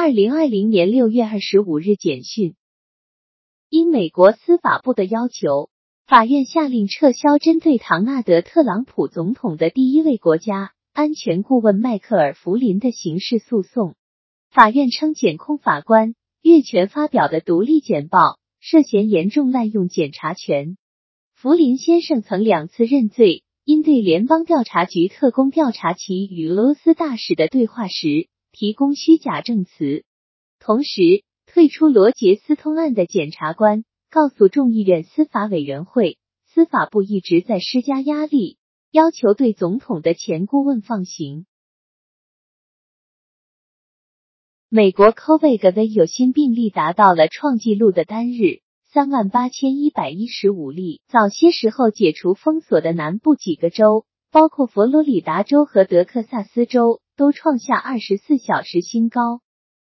[0.00, 2.54] 二零二零年六月二十五日简讯，
[3.68, 5.70] 因美国司法部的要求，
[6.06, 13.96] 法院下令撤销针对唐纳德·特朗普总统的第一位国家安全顾问迈克尔·弗林的刑事诉讼。
[14.52, 20.76] 法院称，检控法官越权发表的独立简报涉嫌严重滥用检察权。
[21.34, 28.28] 弗林先生曾两次认罪，因对联邦调查局特工调查其与俄罗斯大使的对话时。
[28.58, 30.02] 提供虚假证词，
[30.58, 38.58] 同时退出罗杰斯通案的检察官告诉众议院司法委员会，司法部一直在施加压力，
[38.90, 41.46] 要求对总统的前顾问放行。
[44.68, 51.00] 美国 COVID 有新病例达到了创纪录的单日三万八千一百一十五例。
[51.06, 57.00] 早些时候解除封锁的南部几个州，包括佛罗里达州和德克萨斯州。
[57.18, 59.42] 都创下二十四小时新高。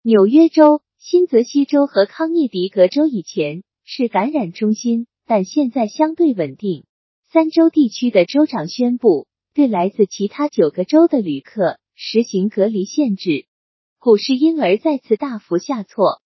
[0.00, 6.86] 纽约州、新泽西州和康涅狄格州以前是感染中心，但现在相对稳定。
[7.30, 13.46] 三州地区的州长宣布对来自其他九个州的旅客实行隔离限制。
[13.98, 16.22] 股市因而再次大幅下挫。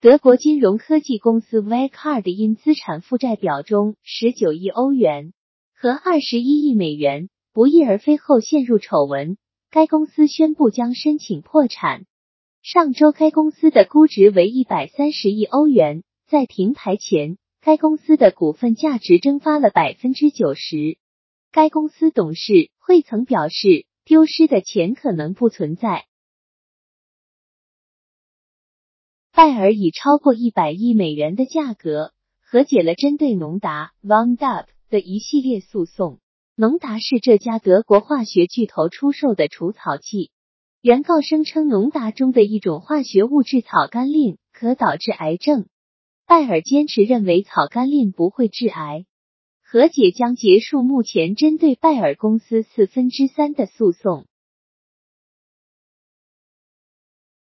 [0.00, 5.34] 德国金融科技公司 Wirecard 因资产负债表中十九亿欧元
[5.74, 7.28] 和二十一亿美元。
[7.56, 9.38] 不翼而飞后陷入丑闻，
[9.70, 12.04] 该公司宣布将申请破产。
[12.60, 20.98] 上周，该公司的估值为一百三十亿欧元，在停牌前，该公司的股份价值蒸发了百分之九十。
[21.50, 26.04] 该公司董事会曾表示，丢失的钱可能不存在。
[29.32, 32.12] 拜耳以超过一百亿美元的价格
[32.42, 36.20] 和解了针对农达 （Roundup） 的一系列诉讼。
[36.58, 40.30] 农达是这家德国化学巨头出售的除草剂。
[40.80, 45.66] 原告声称，农达中的一种化学物质草甘膦可导致癌症。
[46.24, 49.04] 拜耳坚持认为草甘膦不会致癌。
[49.62, 54.26] 和解将结束目前针对拜耳公司四分之三的诉讼。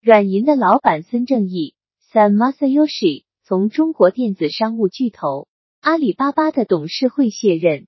[0.00, 1.76] 软银的老板孙正义
[2.10, 5.46] （Sam Masayoshi） 从中国电子商务巨头
[5.78, 7.86] 阿里巴巴的董事会卸任。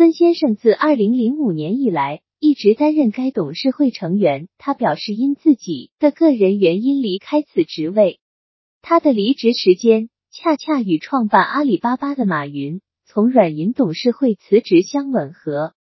[0.00, 4.48] 孙先生自二零零五年以来一直担任该董事会成员。
[4.56, 8.18] 他表示，因自己的个人原因离开此职位。
[8.80, 15.74] 他的离职时间恰恰与创办阿里巴巴的马云从软银董事会辞职相吻合。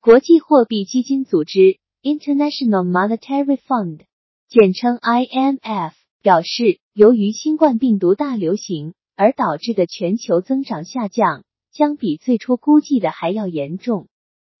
[0.00, 4.02] 国际货币基金组织 （International Monetary Fund）
[4.48, 11.42] 简称 IMF 表示，由于新冠病毒大流行而导致的全球增长下降。
[11.74, 14.08] 将比最初估计的还要严重。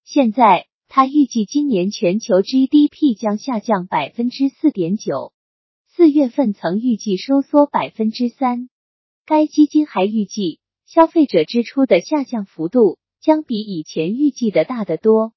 [0.04, 5.32] 现在，他预计今年全球 GDP 将下降百分之四点九。
[5.86, 8.68] 四月份曾预计收缩百分之三。
[9.24, 15.32] 该基金还预计，消费者支出的下降幅度将比以前预计的大得多。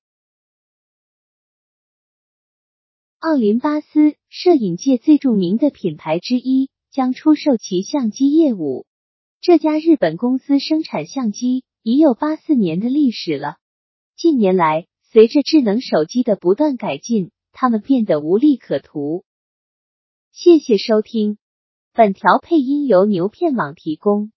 [3.19, 8.87] 奥林巴斯，摄影界最著名的品牌之一，将出售其相机业务。
[9.41, 11.63] 这家日本公司生产相机。
[11.89, 13.55] 已有八四年的历史了。
[14.17, 19.23] 近年来，随着智能手机的不断改进，他们变得无利可图。
[20.33, 21.37] 谢谢收听，
[21.93, 24.25] 本条配音由牛片网提供。